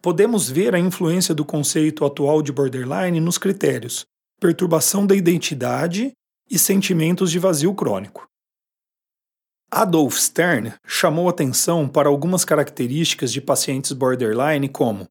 Podemos 0.04 0.52
ver 0.52 0.76
a 0.76 0.80
influência 0.80 1.34
do 1.34 1.44
conceito 1.44 2.06
atual 2.06 2.44
de 2.44 2.52
borderline 2.52 3.20
nos 3.20 3.40
critérios 3.40 4.06
perturbação 4.40 5.08
da 5.08 5.16
identidade 5.16 6.12
e 6.48 6.60
sentimentos 6.60 7.32
de 7.32 7.40
vazio 7.40 7.74
crônico. 7.74 8.28
Adolf 9.76 10.20
Stern 10.20 10.72
chamou 10.86 11.28
atenção 11.28 11.88
para 11.88 12.08
algumas 12.08 12.46
características 12.46 13.34
de 13.34 13.42
pacientes 13.42 13.92
borderline 13.92 14.70
como 14.70 15.08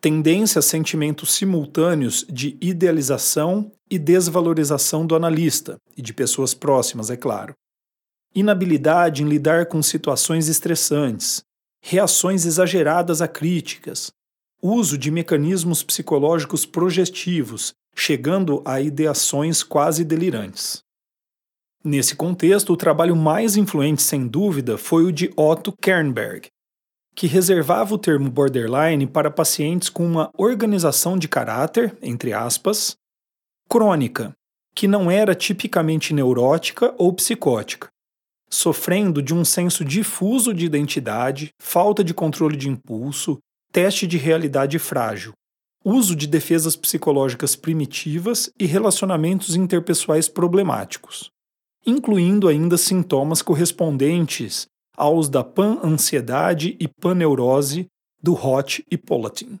tendência 0.00 0.60
a 0.60 0.62
sentimentos 0.62 1.34
simultâneos 1.34 2.24
de 2.26 2.56
idealização 2.58 3.70
e 3.90 3.98
desvalorização 3.98 5.06
do 5.06 5.14
analista 5.14 5.76
e 5.94 6.00
de 6.00 6.14
pessoas 6.14 6.54
próximas, 6.54 7.10
é 7.10 7.18
claro. 7.18 7.52
Inabilidade 8.34 9.22
em 9.22 9.28
lidar 9.28 9.66
com 9.66 9.82
situações 9.82 10.48
estressantes, 10.48 11.42
reações 11.82 12.46
exageradas 12.46 13.20
a 13.20 13.28
críticas, 13.28 14.10
uso 14.62 14.96
de 14.96 15.10
mecanismos 15.10 15.82
psicológicos 15.82 16.64
projetivos, 16.64 17.74
chegando 17.94 18.62
a 18.64 18.80
ideações 18.80 19.62
quase 19.62 20.02
delirantes. 20.02 20.87
Nesse 21.84 22.16
contexto, 22.16 22.72
o 22.72 22.76
trabalho 22.76 23.14
mais 23.14 23.56
influente, 23.56 24.02
sem 24.02 24.26
dúvida, 24.26 24.76
foi 24.76 25.04
o 25.04 25.12
de 25.12 25.30
Otto 25.36 25.72
Kernberg, 25.80 26.48
que 27.14 27.26
reservava 27.26 27.94
o 27.94 27.98
termo 27.98 28.30
borderline 28.30 29.06
para 29.06 29.30
pacientes 29.30 29.88
com 29.88 30.04
uma 30.04 30.30
organização 30.36 31.16
de 31.16 31.28
caráter, 31.28 31.96
entre 32.02 32.32
aspas, 32.32 32.96
crônica, 33.68 34.32
que 34.74 34.88
não 34.88 35.10
era 35.10 35.34
tipicamente 35.34 36.12
neurótica 36.12 36.94
ou 36.98 37.12
psicótica, 37.12 37.88
sofrendo 38.50 39.22
de 39.22 39.34
um 39.34 39.44
senso 39.44 39.84
difuso 39.84 40.54
de 40.54 40.66
identidade, 40.66 41.50
falta 41.60 42.02
de 42.02 42.14
controle 42.14 42.56
de 42.56 42.68
impulso, 42.68 43.38
teste 43.72 44.06
de 44.06 44.16
realidade 44.16 44.78
frágil, 44.78 45.32
uso 45.84 46.16
de 46.16 46.26
defesas 46.26 46.76
psicológicas 46.76 47.54
primitivas 47.54 48.50
e 48.58 48.66
relacionamentos 48.66 49.54
interpessoais 49.54 50.28
problemáticos, 50.28 51.30
incluindo 51.88 52.48
ainda 52.48 52.76
sintomas 52.76 53.40
correspondentes 53.40 54.66
aos 54.94 55.26
da 55.30 55.42
pan-ansiedade 55.42 56.76
e 56.78 56.86
pan-neurose 56.86 57.86
do 58.22 58.34
Hot 58.34 58.84
e 58.90 58.98
Polatin. 58.98 59.58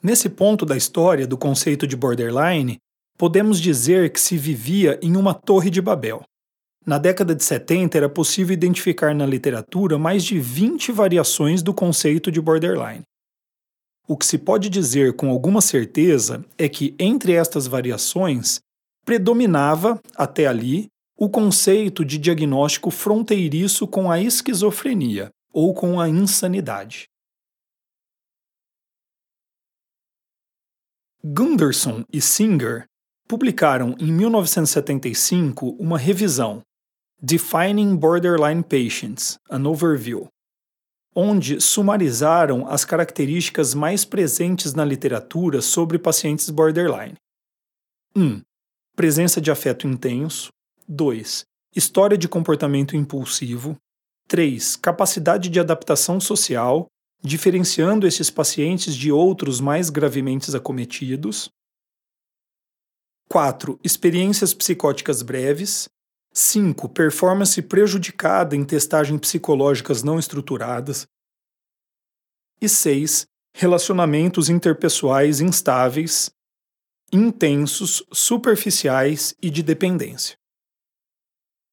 Nesse 0.00 0.28
ponto 0.28 0.64
da 0.64 0.76
história 0.76 1.26
do 1.26 1.36
conceito 1.36 1.84
de 1.84 1.96
borderline, 1.96 2.78
podemos 3.18 3.60
dizer 3.60 4.12
que 4.12 4.20
se 4.20 4.38
vivia 4.38 5.00
em 5.02 5.16
uma 5.16 5.34
torre 5.34 5.68
de 5.68 5.82
Babel. 5.82 6.22
Na 6.86 6.96
década 6.96 7.34
de 7.34 7.42
70 7.42 7.98
era 7.98 8.08
possível 8.08 8.54
identificar 8.54 9.12
na 9.12 9.26
literatura 9.26 9.98
mais 9.98 10.24
de 10.24 10.38
20 10.38 10.92
variações 10.92 11.60
do 11.60 11.74
conceito 11.74 12.30
de 12.30 12.40
borderline. 12.40 13.02
O 14.06 14.16
que 14.16 14.24
se 14.24 14.38
pode 14.38 14.70
dizer 14.70 15.16
com 15.16 15.28
alguma 15.28 15.60
certeza 15.60 16.44
é 16.56 16.68
que 16.68 16.94
entre 17.00 17.32
estas 17.32 17.66
variações 17.66 18.60
predominava, 19.10 20.00
até 20.14 20.46
ali, 20.46 20.86
o 21.16 21.28
conceito 21.28 22.04
de 22.04 22.16
diagnóstico 22.16 22.92
fronteiriço 22.92 23.88
com 23.88 24.08
a 24.08 24.20
esquizofrenia 24.20 25.30
ou 25.52 25.74
com 25.74 25.98
a 25.98 26.08
insanidade. 26.08 27.08
Gunderson 31.24 32.04
e 32.12 32.20
Singer 32.20 32.84
publicaram 33.26 33.96
em 33.98 34.12
1975 34.12 35.70
uma 35.70 35.98
revisão, 35.98 36.62
Defining 37.20 37.96
Borderline 37.96 38.62
Patients, 38.62 39.40
an 39.50 39.68
Overview, 39.68 40.28
onde 41.16 41.60
sumarizaram 41.60 42.68
as 42.68 42.84
características 42.84 43.74
mais 43.74 44.04
presentes 44.04 44.72
na 44.72 44.84
literatura 44.84 45.60
sobre 45.60 45.98
pacientes 45.98 46.48
borderline. 46.48 47.16
1. 48.14 48.22
Um, 48.22 48.42
presença 48.96 49.40
de 49.40 49.50
afeto 49.50 49.86
intenso. 49.86 50.50
2. 50.88 51.44
História 51.74 52.18
de 52.18 52.28
comportamento 52.28 52.96
impulsivo. 52.96 53.76
3. 54.28 54.76
Capacidade 54.76 55.48
de 55.48 55.60
adaptação 55.60 56.20
social, 56.20 56.86
diferenciando 57.22 58.06
esses 58.06 58.30
pacientes 58.30 58.94
de 58.94 59.10
outros 59.12 59.60
mais 59.60 59.90
gravemente 59.90 60.54
acometidos. 60.54 61.50
4. 63.28 63.78
Experiências 63.84 64.52
psicóticas 64.52 65.22
breves. 65.22 65.88
5. 66.32 66.88
Performance 66.88 67.60
prejudicada 67.62 68.56
em 68.56 68.64
testagem 68.64 69.18
psicológicas 69.18 70.02
não 70.02 70.18
estruturadas. 70.18 71.06
E 72.60 72.68
6. 72.68 73.26
Relacionamentos 73.54 74.48
interpessoais 74.48 75.40
instáveis, 75.40 76.30
intensos, 77.12 78.02
superficiais 78.12 79.34
e 79.42 79.50
de 79.50 79.62
dependência. 79.62 80.36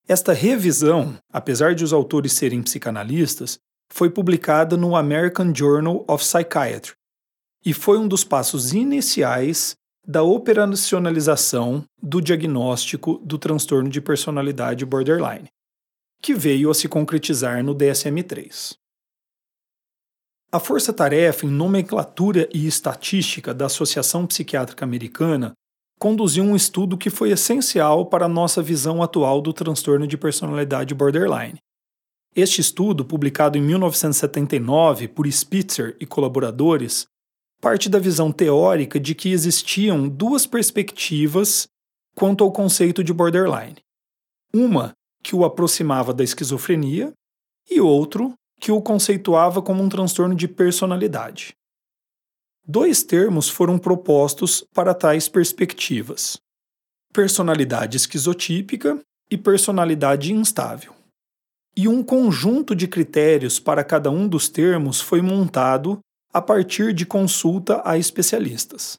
Esta 0.07 0.33
revisão, 0.33 1.17
apesar 1.31 1.75
de 1.75 1.83
os 1.83 1.91
autores 1.91 2.33
serem 2.33 2.63
psicanalistas, 2.63 3.59
foi 3.91 4.09
publicada 4.09 4.77
no 4.77 4.95
American 4.95 5.53
Journal 5.53 6.03
of 6.07 6.23
Psychiatry 6.23 6.93
e 7.65 7.73
foi 7.73 7.97
um 7.97 8.07
dos 8.07 8.23
passos 8.23 8.73
iniciais 8.73 9.75
da 10.07 10.23
operacionalização 10.23 11.83
do 12.01 12.21
diagnóstico 12.21 13.17
do 13.17 13.37
transtorno 13.37 13.89
de 13.89 13.99
personalidade 13.99 14.85
borderline, 14.85 15.49
que 16.21 16.33
veio 16.33 16.71
a 16.71 16.73
se 16.73 16.87
concretizar 16.87 17.61
no 17.61 17.75
DSM-3. 17.75 18.77
A 20.49 20.61
força-tarefa 20.61 21.45
em 21.45 21.49
nomenclatura 21.49 22.47
e 22.53 22.65
estatística 22.67 23.53
da 23.53 23.65
Associação 23.65 24.25
Psiquiátrica 24.25 24.85
Americana 24.85 25.51
conduziu 25.99 26.41
um 26.41 26.55
estudo 26.55 26.97
que 26.97 27.09
foi 27.09 27.31
essencial 27.31 28.05
para 28.05 28.25
a 28.25 28.29
nossa 28.29 28.61
visão 28.61 29.03
atual 29.03 29.41
do 29.41 29.51
transtorno 29.51 30.07
de 30.07 30.17
personalidade 30.17 30.95
borderline. 30.95 31.59
Este 32.33 32.61
estudo, 32.61 33.03
publicado 33.03 33.57
em 33.57 33.61
1979 33.61 35.09
por 35.09 35.29
Spitzer 35.29 35.97
e 35.99 36.05
colaboradores, 36.05 37.07
parte 37.59 37.89
da 37.89 37.99
visão 37.99 38.31
teórica 38.31 38.99
de 38.99 39.13
que 39.13 39.29
existiam 39.29 40.07
duas 40.07 40.45
perspectivas 40.45 41.67
quanto 42.15 42.43
ao 42.43 42.53
conceito 42.53 43.03
de 43.03 43.11
borderline. 43.11 43.77
Uma 44.53 44.93
que 45.21 45.35
o 45.35 45.43
aproximava 45.43 46.13
da 46.13 46.23
esquizofrenia 46.23 47.11
e 47.69 47.81
outro 47.81 48.33
que 48.59 48.71
o 48.71 48.81
conceituava 48.81 49.61
como 49.61 49.83
um 49.83 49.89
transtorno 49.89 50.35
de 50.35 50.47
personalidade. 50.47 51.55
Dois 52.65 53.03
termos 53.03 53.47
foram 53.47 53.77
propostos 53.77 54.65
para 54.73 54.93
tais 54.93 55.29
perspectivas: 55.29 56.37
personalidade 57.13 57.97
esquizotípica 57.97 58.99
e 59.31 59.37
personalidade 59.37 60.33
instável. 60.33 60.93
E 61.75 61.87
um 61.87 62.03
conjunto 62.03 62.75
de 62.75 62.87
critérios 62.87 63.59
para 63.59 63.83
cada 63.83 64.09
um 64.09 64.27
dos 64.27 64.49
termos 64.49 64.99
foi 64.99 65.21
montado 65.21 65.99
a 66.33 66.41
partir 66.41 66.93
de 66.93 67.05
consulta 67.05 67.81
a 67.85 67.97
especialistas. 67.97 68.97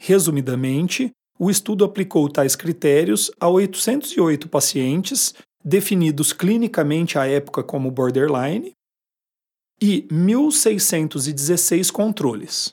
Resumidamente, 0.00 1.12
o 1.38 1.50
estudo 1.50 1.84
aplicou 1.84 2.28
tais 2.28 2.56
critérios 2.56 3.30
a 3.38 3.48
808 3.48 4.48
pacientes, 4.48 5.34
definidos 5.64 6.32
clinicamente 6.32 7.18
à 7.18 7.26
época 7.26 7.62
como 7.62 7.90
borderline, 7.90 8.72
e 9.80 10.02
1.616 10.02 11.90
controles. 11.90 12.72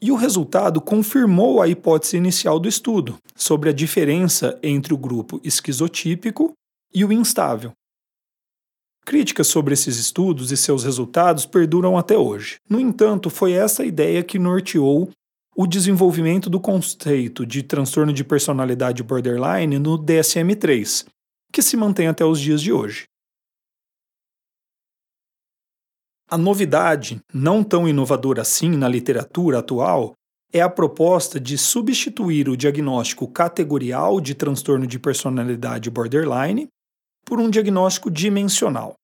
E 0.00 0.10
o 0.10 0.16
resultado 0.16 0.80
confirmou 0.80 1.60
a 1.60 1.68
hipótese 1.68 2.16
inicial 2.16 2.58
do 2.58 2.66
estudo 2.68 3.18
sobre 3.36 3.68
a 3.68 3.72
diferença 3.72 4.58
entre 4.62 4.94
o 4.94 4.98
grupo 4.98 5.38
esquizotípico 5.44 6.52
e 6.94 7.04
o 7.04 7.12
instável. 7.12 7.72
Críticas 9.04 9.48
sobre 9.48 9.74
esses 9.74 9.98
estudos 9.98 10.50
e 10.50 10.56
seus 10.56 10.82
resultados 10.82 11.44
perduram 11.44 11.98
até 11.98 12.16
hoje. 12.16 12.56
No 12.68 12.80
entanto, 12.80 13.28
foi 13.28 13.52
essa 13.52 13.84
ideia 13.84 14.22
que 14.22 14.38
norteou 14.38 15.10
o 15.54 15.66
desenvolvimento 15.66 16.48
do 16.48 16.58
conceito 16.58 17.44
de 17.44 17.62
transtorno 17.62 18.14
de 18.14 18.24
personalidade 18.24 19.02
borderline 19.02 19.78
no 19.78 19.98
DSM-3, 19.98 21.06
que 21.54 21.62
se 21.62 21.76
mantém 21.76 22.08
até 22.08 22.24
os 22.24 22.40
dias 22.40 22.60
de 22.60 22.72
hoje. 22.72 23.04
A 26.28 26.36
novidade, 26.36 27.20
não 27.32 27.62
tão 27.62 27.86
inovadora 27.86 28.42
assim 28.42 28.70
na 28.70 28.88
literatura 28.88 29.60
atual, 29.60 30.14
é 30.52 30.60
a 30.60 30.68
proposta 30.68 31.38
de 31.38 31.56
substituir 31.56 32.48
o 32.48 32.56
diagnóstico 32.56 33.28
categorial 33.28 34.20
de 34.20 34.34
transtorno 34.34 34.84
de 34.84 34.98
personalidade 34.98 35.90
borderline 35.90 36.66
por 37.24 37.38
um 37.38 37.48
diagnóstico 37.48 38.10
dimensional. 38.10 38.94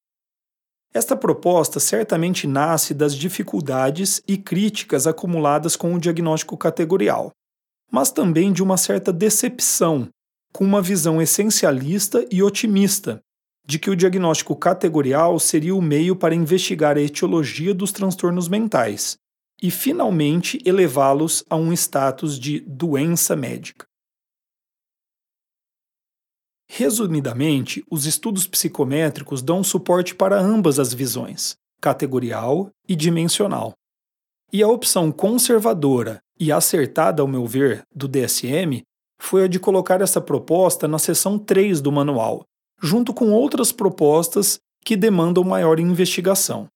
Esta 0.93 1.15
proposta 1.15 1.79
certamente 1.79 2.49
nasce 2.49 2.93
das 2.93 3.15
dificuldades 3.15 4.21
e 4.27 4.37
críticas 4.37 5.07
acumuladas 5.07 5.77
com 5.77 5.95
o 5.95 6.01
diagnóstico 6.01 6.57
categorial, 6.57 7.31
mas 7.93 8.11
também 8.11 8.53
de 8.53 8.61
uma 8.61 8.77
certa 8.77 9.13
decepção 9.13 10.09
com 10.53 10.65
uma 10.65 10.83
visão 10.83 11.21
essencialista 11.21 12.27
e 12.31 12.43
otimista 12.43 13.21
de 13.65 13.79
que 13.79 13.91
o 13.91 13.97
diagnóstico 13.97 14.57
categorial 14.57 15.39
seria 15.39 15.75
o 15.75 15.83
meio 15.83 16.17
para 16.17 16.35
investigar 16.35 16.97
a 16.97 17.01
etiologia 17.01 17.73
dos 17.73 17.93
transtornos 17.93 18.49
mentais 18.49 19.17
e, 19.63 19.71
finalmente, 19.71 20.59
elevá-los 20.65 21.45
a 21.49 21.57
um 21.57 21.73
status 21.73 22.39
de 22.39 22.61
doença 22.61 23.37
médica. 23.37 23.87
Resumidamente, 26.69 27.85
os 27.91 28.07
estudos 28.07 28.47
psicométricos 28.47 29.43
dão 29.43 29.63
suporte 29.63 30.15
para 30.15 30.41
ambas 30.41 30.79
as 30.79 30.95
visões, 30.95 31.57
categorial 31.81 32.71
e 32.89 32.97
dimensional. 32.97 33.75
E 34.53 34.63
a 34.63 34.69
opção 34.69 35.13
conservadora 35.13 36.21
e 36.39 36.51
acertada, 36.51 37.23
ao 37.23 37.29
meu 37.29 37.47
ver, 37.47 37.83
do 37.95 38.09
DSM 38.09 38.83
foi 39.21 39.45
a 39.45 39.47
de 39.47 39.61
colocar 39.61 40.01
essa 40.01 40.21
proposta 40.21 40.89
na 40.89 40.99
seção 40.99 41.39
3 41.39 41.81
do 41.81 41.93
manual, 41.93 42.43
junto 42.81 43.13
com 43.13 43.31
outras 43.31 43.71
propostas 43.71 44.59
que 44.85 44.97
demandam 44.97 45.45
maior 45.45 45.79
investigação. 45.79 46.67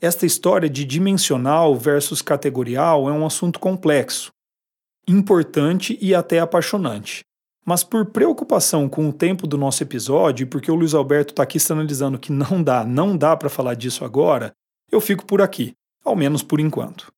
Esta 0.00 0.24
história 0.24 0.68
de 0.68 0.84
dimensional 0.84 1.74
versus 1.76 2.22
categorial 2.22 3.08
é 3.08 3.12
um 3.12 3.26
assunto 3.26 3.58
complexo, 3.58 4.30
importante 5.08 5.98
e 6.00 6.14
até 6.14 6.38
apaixonante. 6.38 7.24
Mas 7.66 7.82
por 7.82 8.06
preocupação 8.06 8.88
com 8.88 9.08
o 9.08 9.12
tempo 9.12 9.46
do 9.46 9.56
nosso 9.56 9.82
episódio, 9.82 10.44
e 10.44 10.46
porque 10.46 10.70
o 10.70 10.74
Luiz 10.74 10.94
Alberto 10.94 11.32
está 11.32 11.42
aqui 11.42 11.58
sinalizando 11.58 12.18
que 12.18 12.30
não 12.30 12.62
dá, 12.62 12.84
não 12.84 13.16
dá 13.16 13.36
para 13.36 13.48
falar 13.48 13.74
disso 13.74 14.04
agora, 14.04 14.52
eu 14.92 15.00
fico 15.00 15.24
por 15.24 15.40
aqui, 15.40 15.72
ao 16.04 16.14
menos 16.14 16.42
por 16.42 16.60
enquanto. 16.60 17.13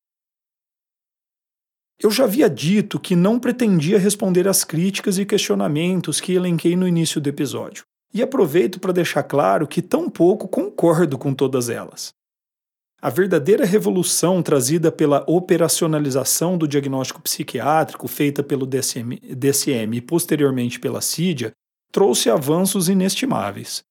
Eu 2.03 2.11
já 2.11 2.25
havia 2.25 2.49
dito 2.51 3.01
que 3.01 3.17
não 3.17 3.39
pretendia 3.39 3.99
responder 3.99 4.47
às 4.47 4.65
críticas 4.65 5.19
e 5.19 5.25
questionamentos 5.25 6.21
que 6.21 6.35
elenquei 6.35 6.77
no 6.77 6.87
início 6.87 7.21
do 7.21 7.29
episódio, 7.29 7.85
e 8.13 8.23
aproveito 8.23 8.79
para 8.79 8.93
deixar 8.93 9.23
claro 9.23 9.67
que 9.67 9.81
tampouco 9.81 10.47
concordo 10.47 11.17
com 11.17 11.33
todas 11.33 11.71
elas. 11.71 12.15
A 13.01 13.09
verdadeira 13.09 13.65
revolução 13.65 14.43
trazida 14.43 14.91
pela 14.91 15.25
operacionalização 15.27 16.59
do 16.59 16.67
diagnóstico 16.67 17.23
psiquiátrico 17.23 18.09
feita 18.09 18.43
pelo 18.43 18.67
DSM, 18.67 19.19
DSM 19.35 19.97
e 19.97 20.01
posteriormente 20.01 20.81
pela 20.81 21.01
CIDIA 21.01 21.53
trouxe 21.93 22.29
avanços 22.29 22.89
inestimáveis. 22.89 23.83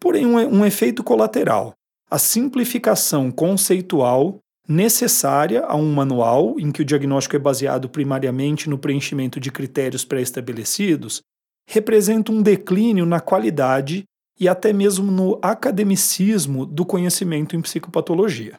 Porém, 0.00 0.26
um, 0.26 0.36
um 0.36 0.64
efeito 0.64 1.02
colateral, 1.02 1.74
a 2.10 2.18
simplificação 2.18 3.30
conceitual 3.30 4.38
necessária 4.68 5.64
a 5.64 5.74
um 5.74 5.90
manual 5.94 6.60
em 6.60 6.70
que 6.70 6.82
o 6.82 6.84
diagnóstico 6.84 7.34
é 7.34 7.38
baseado 7.38 7.88
primariamente 7.88 8.68
no 8.68 8.78
preenchimento 8.78 9.40
de 9.40 9.50
critérios 9.50 10.04
pré-estabelecidos, 10.04 11.22
representa 11.66 12.30
um 12.30 12.42
declínio 12.42 13.06
na 13.06 13.18
qualidade 13.18 14.04
e 14.38 14.46
até 14.46 14.72
mesmo 14.72 15.10
no 15.10 15.38
academicismo 15.42 16.66
do 16.66 16.84
conhecimento 16.84 17.56
em 17.56 17.62
psicopatologia. 17.62 18.58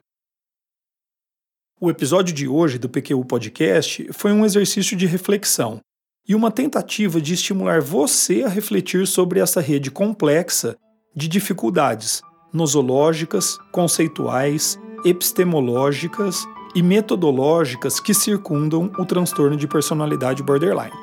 O 1.79 1.89
episódio 1.89 2.33
de 2.33 2.47
hoje 2.47 2.77
do 2.77 2.89
PQU 2.89 3.23
Podcast 3.23 4.09
foi 4.11 4.33
um 4.33 4.43
exercício 4.43 4.97
de 4.97 5.05
reflexão 5.05 5.79
e 6.27 6.35
uma 6.35 6.51
tentativa 6.51 7.21
de 7.21 7.33
estimular 7.33 7.81
você 7.81 8.43
a 8.43 8.49
refletir 8.49 9.07
sobre 9.07 9.39
essa 9.39 9.61
rede 9.61 9.89
complexa 9.89 10.75
de 11.15 11.27
dificuldades 11.27 12.21
nosológicas, 12.51 13.57
conceituais, 13.71 14.77
epistemológicas 15.05 16.47
e 16.75 16.83
metodológicas 16.83 17.99
que 17.99 18.13
circundam 18.13 18.91
o 18.97 19.05
transtorno 19.05 19.57
de 19.57 19.67
personalidade 19.67 20.43
borderline. 20.43 20.93